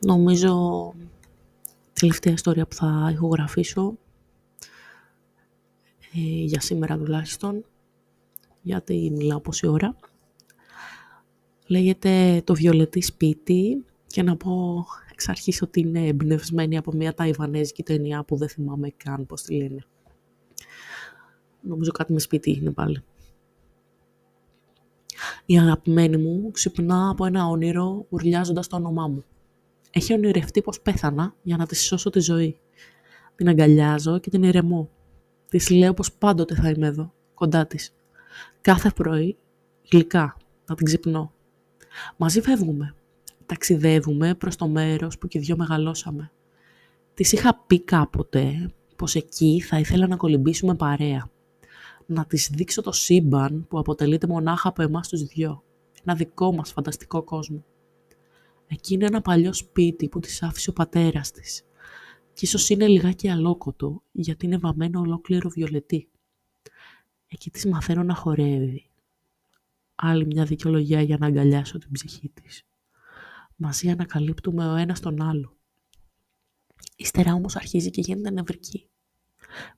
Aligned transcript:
νομίζω 0.00 0.92
τελευταία 1.92 2.32
ιστορία 2.32 2.66
που 2.66 2.74
θα 2.74 3.08
ηχογραφήσω 3.12 3.98
ε, 6.14 6.44
για 6.44 6.60
σήμερα 6.60 6.98
τουλάχιστον 6.98 7.64
γιατί 8.62 9.12
μιλάω 9.16 9.40
πόση 9.40 9.66
ώρα 9.66 9.96
λέγεται 11.66 12.42
το 12.44 12.54
βιολετή 12.54 13.00
σπίτι 13.00 13.84
και 14.06 14.22
να 14.22 14.36
πω 14.36 14.84
εξ 15.12 15.28
αρχής 15.28 15.62
ότι 15.62 15.80
είναι 15.80 16.06
εμπνευσμένη 16.06 16.76
από 16.76 16.92
μια 16.92 17.14
ταϊβανέζικη 17.14 17.82
ταινία 17.82 18.24
που 18.24 18.36
δεν 18.36 18.48
θυμάμαι 18.48 18.90
καν 18.96 19.26
πώς 19.26 19.42
τη 19.42 19.54
λένε. 19.54 19.84
Νομίζω 21.60 21.90
κάτι 21.90 22.12
με 22.12 22.20
σπίτι 22.20 22.50
είναι 22.50 22.70
πάλι. 22.70 23.02
Η 25.46 25.58
αγαπημένη 25.58 26.16
μου 26.16 26.50
ξυπνά 26.50 27.08
από 27.08 27.24
ένα 27.24 27.46
όνειρο 27.46 28.06
ουρλιάζοντας 28.08 28.66
το 28.66 28.76
όνομά 28.76 29.08
μου. 29.08 29.24
Έχει 29.98 30.12
ονειρευτεί 30.12 30.62
πως 30.62 30.80
πέθανα 30.80 31.34
για 31.42 31.56
να 31.56 31.66
της 31.66 31.86
σώσω 31.86 32.10
τη 32.10 32.20
ζωή. 32.20 32.58
Την 33.36 33.48
αγκαλιάζω 33.48 34.18
και 34.18 34.30
την 34.30 34.42
ηρεμώ. 34.42 34.90
Της 35.48 35.70
λέω 35.70 35.94
πως 35.94 36.12
πάντοτε 36.12 36.54
θα 36.54 36.70
είμαι 36.70 36.86
εδώ, 36.86 37.12
κοντά 37.34 37.66
της. 37.66 37.94
Κάθε 38.60 38.90
πρωί, 38.90 39.36
γλυκά, 39.90 40.36
να 40.66 40.74
την 40.74 40.86
ξυπνώ. 40.86 41.32
Μαζί 42.16 42.40
φεύγουμε. 42.40 42.94
Ταξιδεύουμε 43.46 44.34
προς 44.34 44.56
το 44.56 44.68
μέρος 44.68 45.18
που 45.18 45.28
και 45.28 45.38
δυο 45.38 45.56
μεγαλώσαμε. 45.56 46.30
Της 47.14 47.32
είχα 47.32 47.64
πει 47.66 47.80
κάποτε 47.80 48.72
πως 48.96 49.14
εκεί 49.14 49.60
θα 49.60 49.78
ήθελα 49.78 50.06
να 50.06 50.16
κολυμπήσουμε 50.16 50.74
παρέα. 50.74 51.30
Να 52.06 52.24
της 52.24 52.50
δείξω 52.52 52.82
το 52.82 52.92
σύμπαν 52.92 53.66
που 53.68 53.78
αποτελείται 53.78 54.26
μονάχα 54.26 54.68
από 54.68 54.82
εμάς 54.82 55.08
τους 55.08 55.22
δυο. 55.22 55.62
Ένα 56.04 56.16
δικό 56.16 56.54
μας 56.54 56.72
φανταστικό 56.72 57.22
κόσμο. 57.22 57.64
Εκεί 58.68 58.94
είναι 58.94 59.06
ένα 59.06 59.20
παλιό 59.20 59.52
σπίτι 59.52 60.08
που 60.08 60.20
της 60.20 60.42
άφησε 60.42 60.70
ο 60.70 60.72
πατέρας 60.72 61.30
της. 61.30 61.62
Και 62.32 62.44
ίσως 62.44 62.68
είναι 62.68 62.86
λιγάκι 62.86 63.28
αλόκοτο, 63.28 64.02
γιατί 64.12 64.46
είναι 64.46 64.58
βαμμένο 64.58 65.00
ολόκληρο 65.00 65.48
βιολετή. 65.48 66.08
Εκεί 67.28 67.50
της 67.50 67.66
μαθαίνω 67.66 68.02
να 68.02 68.14
χορεύει. 68.14 68.90
Άλλη 69.94 70.26
μια 70.26 70.44
δικαιολογία 70.44 71.02
για 71.02 71.16
να 71.18 71.26
αγκαλιάσω 71.26 71.78
την 71.78 71.90
ψυχή 71.90 72.28
της. 72.28 72.66
Μαζί 73.56 73.90
ανακαλύπτουμε 73.90 74.68
ο 74.68 74.74
ένας 74.74 75.00
τον 75.00 75.22
άλλο. 75.22 75.56
Ύστερα 76.96 77.32
όμως 77.32 77.56
αρχίζει 77.56 77.90
και 77.90 78.00
γίνεται 78.00 78.30
νευρική. 78.30 78.88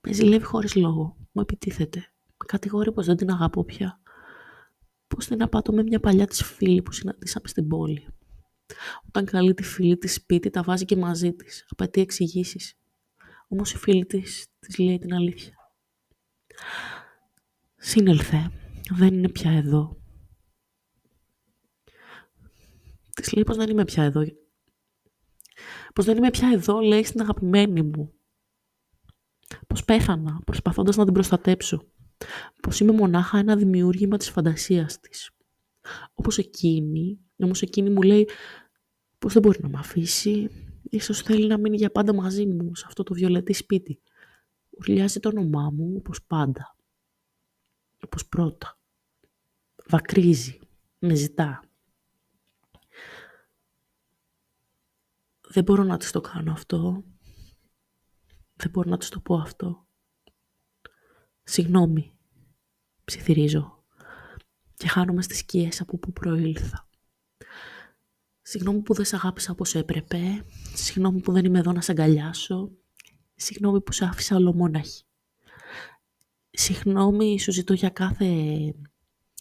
Με 0.00 0.12
ζηλεύει 0.12 0.44
χωρίς 0.44 0.74
λόγο. 0.74 1.16
Μου 1.32 1.42
επιτίθεται. 1.42 1.98
Με 2.26 2.46
κατηγορεί 2.46 2.92
πως 2.92 3.06
δεν 3.06 3.16
την 3.16 3.30
αγαπώ 3.30 3.64
πια. 3.64 4.00
Πως 5.08 5.26
την 5.26 5.42
απάτω 5.42 5.72
με 5.72 5.82
μια 5.82 6.00
παλιά 6.00 6.26
της 6.26 6.42
φίλη 6.42 6.82
που 6.82 6.92
συναντήσαμε 6.92 7.48
στην 7.48 7.68
πόλη. 7.68 8.06
Όταν 9.06 9.24
καλεί 9.24 9.54
τη 9.54 9.62
φίλη 9.62 9.96
της 9.96 10.14
σπίτι, 10.14 10.50
τα 10.50 10.62
βάζει 10.62 10.84
και 10.84 10.96
μαζί 10.96 11.32
της. 11.32 11.66
Απαιτεί 11.68 12.00
εξηγήσεις. 12.00 12.74
Όμως 13.48 13.72
η 13.72 13.76
φίλη 13.76 14.06
της, 14.06 14.46
της 14.58 14.78
λέει 14.78 14.98
την 14.98 15.14
αλήθεια. 15.14 15.54
Σύνελθε, 17.76 18.50
δεν 18.90 19.14
είναι 19.14 19.28
πια 19.28 19.50
εδώ. 19.50 19.96
Της 23.14 23.32
λέει 23.32 23.44
πως 23.44 23.56
δεν 23.56 23.70
είμαι 23.70 23.84
πια 23.84 24.02
εδώ. 24.02 24.24
Πως 25.94 26.04
δεν 26.04 26.16
είμαι 26.16 26.30
πια 26.30 26.50
εδώ, 26.52 26.80
λέει 26.80 27.04
στην 27.04 27.20
αγαπημένη 27.20 27.82
μου. 27.82 28.12
Πως 29.66 29.84
πέθανα, 29.84 30.40
προσπαθώντας 30.44 30.96
να 30.96 31.04
την 31.04 31.12
προστατέψω. 31.12 31.82
Πως 32.62 32.80
είμαι 32.80 32.92
μονάχα 32.92 33.38
ένα 33.38 33.56
δημιούργημα 33.56 34.16
της 34.16 34.30
φαντασίας 34.30 35.00
της. 35.00 35.30
Όπως 36.14 36.38
εκείνη, 36.38 37.25
όμως 37.44 37.62
εκείνη 37.62 37.90
μου 37.90 38.02
λέει 38.02 38.28
πως 39.18 39.32
δεν 39.32 39.42
μπορεί 39.42 39.58
να 39.62 39.68
με 39.68 39.78
αφήσει; 39.78 40.50
Ίσως 40.90 41.22
θέλει 41.22 41.46
να 41.46 41.58
μείνει 41.58 41.76
για 41.76 41.90
πάντα 41.90 42.14
μαζί 42.14 42.46
μου 42.46 42.74
σε 42.74 42.84
αυτό 42.86 43.02
το 43.02 43.14
βιολετή 43.14 43.52
σπίτι. 43.52 44.00
Ουρλιάζει 44.70 45.20
το 45.20 45.28
όνομά 45.28 45.70
μου 45.70 45.94
όπως 45.96 46.24
πάντα. 46.24 46.76
Όπως 48.04 48.28
πρώτα. 48.28 48.78
Βακρίζει. 49.86 50.58
Με 50.98 51.14
ζητά. 51.14 51.64
Δεν 55.48 55.64
μπορώ 55.64 55.82
να 55.82 55.96
της 55.96 56.10
το 56.10 56.20
κάνω 56.20 56.52
αυτό. 56.52 57.04
Δεν 58.54 58.70
μπορώ 58.70 58.90
να 58.90 58.96
της 58.96 59.08
το 59.08 59.20
πω 59.20 59.34
αυτό. 59.34 59.86
Συγγνώμη. 61.42 62.16
Ψιθυρίζω. 63.04 63.84
Και 64.74 64.88
χάνομαι 64.88 65.22
στις 65.22 65.38
σκιές 65.38 65.80
από 65.80 65.98
που 65.98 66.12
προήλθα. 66.12 66.88
Συγγνώμη 68.42 68.80
που 68.80 68.94
δεν 68.94 69.04
σε 69.04 69.16
αγάπησα 69.16 69.52
όπως 69.52 69.74
έπρεπε. 69.74 70.44
Συγγνώμη 70.74 71.20
που 71.20 71.32
δεν 71.32 71.44
είμαι 71.44 71.58
εδώ 71.58 71.72
να 71.72 71.80
σε 71.80 71.90
αγκαλιάσω. 71.90 72.70
Συγγνώμη 73.34 73.80
που 73.80 73.92
σε 73.92 74.04
άφησα 74.04 74.36
ολομόναχη. 74.36 75.04
Συγγνώμη 76.50 77.40
σου 77.40 77.52
ζητώ 77.52 77.72
για 77.72 77.88
κάθε 77.88 78.26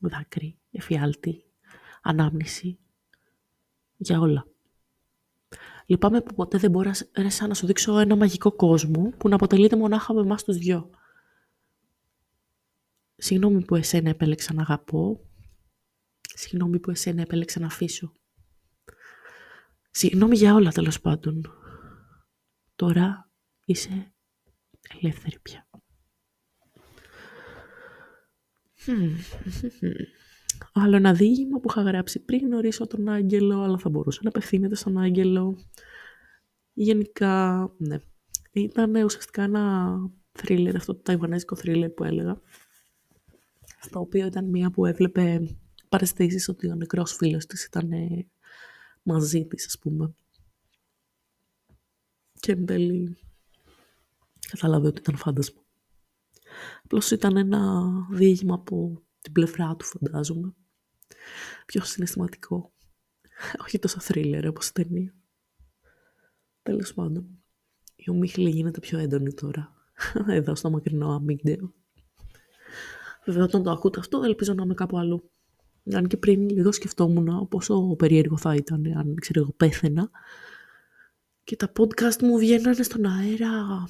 δάκρυ, 0.00 0.58
εφιάλτη, 0.70 1.44
ανάμνηση, 2.02 2.78
για 3.96 4.20
όλα. 4.20 4.46
Λυπάμαι 5.86 6.20
που 6.20 6.34
ποτέ 6.34 6.58
δεν 6.58 6.70
μπόρεσα 6.70 7.46
να 7.46 7.54
σου 7.54 7.66
δείξω 7.66 7.98
ένα 7.98 8.16
μαγικό 8.16 8.52
κόσμο 8.52 9.12
που 9.18 9.28
να 9.28 9.34
αποτελείται 9.34 9.76
μονάχα 9.76 10.12
από 10.12 10.20
εμάς 10.20 10.44
τους 10.44 10.56
δυο. 10.56 10.90
Συγγνώμη 13.16 13.64
που 13.64 13.74
εσένα 13.74 14.08
επέλεξα 14.08 14.52
να 14.52 14.62
αγαπώ. 14.62 15.20
Συγγνώμη 16.34 16.78
που 16.78 16.90
εσένα 16.90 17.20
επέλεξα 17.20 17.60
να 17.60 17.66
αφήσω. 17.66 18.12
Συγγνώμη 19.90 20.36
για 20.36 20.54
όλα 20.54 20.70
τέλος 20.70 21.00
πάντων. 21.00 21.52
Τώρα 22.74 23.30
είσαι 23.64 24.14
ελεύθερη 25.00 25.38
πια. 25.42 25.68
Άλλο 30.72 30.96
ένα 30.96 31.14
διήγημα 31.14 31.58
που 31.58 31.68
είχα 31.70 31.82
γράψει 31.82 32.24
πριν 32.24 32.46
γνωρίσω 32.46 32.86
τον 32.86 33.08
Άγγελο, 33.08 33.62
αλλά 33.62 33.78
θα 33.78 33.88
μπορούσε 33.88 34.20
να 34.22 34.28
απευθύνεται 34.28 34.74
στον 34.74 34.98
Άγγελο. 34.98 35.58
Γενικά, 36.72 37.68
ναι. 37.78 37.98
Ήταν 38.52 38.94
ουσιαστικά 38.94 39.42
ένα 39.42 39.94
θρίλερ, 40.32 40.76
αυτό 40.76 40.94
το 40.94 41.00
ταϊβανέζικο 41.00 41.56
θρίλερ 41.56 41.90
που 41.90 42.04
έλεγα, 42.04 42.40
στο 43.80 44.00
οποίο 44.00 44.26
ήταν 44.26 44.48
μία 44.48 44.70
που 44.70 44.86
έβλεπε 44.86 45.56
παρεστήσεις 45.92 46.48
ότι 46.48 46.70
ο 46.70 46.74
νεκρός 46.74 47.14
φίλος 47.14 47.46
της 47.46 47.64
ήταν 47.64 47.90
μαζί 49.02 49.46
της, 49.46 49.66
ας 49.66 49.78
πούμε. 49.78 50.14
Και 52.40 52.52
εν 52.52 52.66
τέλει 52.66 53.18
κατάλαβε 54.50 54.86
ότι 54.86 55.00
ήταν 55.00 55.16
φάντασμα. 55.16 55.62
Απλώς 56.84 57.10
ήταν 57.10 57.36
ένα 57.36 57.82
διήγημα 58.10 58.54
από 58.54 59.02
την 59.20 59.32
πλευρά 59.32 59.76
του, 59.76 59.84
φαντάζομαι. 59.84 60.54
Πιο 61.66 61.84
συναισθηματικό. 61.84 62.72
Όχι 63.62 63.78
τόσο 63.78 64.00
θρίλερ 64.00 64.48
όπως 64.48 64.68
η 64.68 64.72
ταινία. 64.72 65.14
Τέλος 66.62 66.94
πάντων. 66.94 67.42
Η 67.96 68.10
ομίχλη 68.10 68.50
γίνεται 68.50 68.80
πιο 68.80 68.98
έντονη 68.98 69.34
τώρα. 69.34 69.74
Εδώ 70.26 70.54
στο 70.54 70.70
μακρινό 70.70 71.14
αμύγδεο. 71.14 71.74
Βέβαια 73.24 73.44
όταν 73.44 73.62
το 73.62 73.70
ακούτε 73.70 74.00
αυτό 74.00 74.22
ελπίζω 74.22 74.54
να 74.54 74.62
είμαι 74.62 74.74
κάπου 74.74 74.98
αλλού. 74.98 75.30
Αν 75.92 76.06
και 76.06 76.16
πριν 76.16 76.48
λίγο 76.48 76.72
σκεφτόμουν 76.72 77.48
πόσο 77.48 77.94
περίεργο 77.98 78.36
θα 78.36 78.54
ήταν 78.54 78.86
αν 78.96 79.14
ξέρω 79.20 79.40
εγώ 79.40 79.52
πέθαινα 79.52 80.10
και 81.44 81.56
τα 81.56 81.72
podcast 81.78 82.22
μου 82.22 82.38
βγαίνανε 82.38 82.82
στον 82.82 83.06
αέρα 83.06 83.84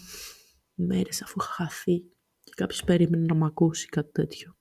μέρες 0.74 1.22
αφού 1.22 1.36
είχα 1.40 1.52
χαθεί 1.52 2.04
και 2.44 2.52
κάποιος 2.56 2.84
περίμενε 2.84 3.24
να 3.24 3.34
μ' 3.34 3.44
ακούσει 3.44 3.86
κάτι 3.86 4.12
τέτοιο. 4.12 4.56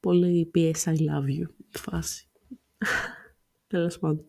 Πολύ 0.00 0.50
PS 0.54 0.84
I 0.84 0.96
love 0.96 1.40
you 1.40 1.46
φάση. 1.70 2.28
Τέλος 3.66 3.98
πάντων. 3.98 4.24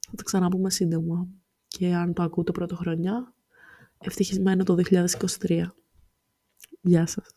Θα 0.00 0.14
το 0.16 0.22
ξαναπούμε 0.22 0.70
σύντομα. 0.70 1.28
Και 1.66 1.94
αν 1.94 2.12
το 2.12 2.22
ακούτε 2.22 2.52
πρώτο 2.52 2.76
χρονιά, 2.76 3.34
ευτυχισμένο 3.98 4.64
το 4.64 4.74
2023. 4.74 5.74
Γεια 6.80 7.06
σας. 7.06 7.35